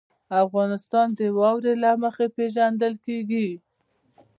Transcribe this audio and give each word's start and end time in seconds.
افغانستان 0.43 1.07
د 1.19 1.21
واوره 1.37 1.73
له 1.83 1.91
مخې 2.03 2.27
پېژندل 2.35 2.93
کېږي. 3.05 3.49